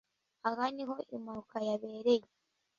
[0.47, 2.25] Aha niho impanuka yabereye.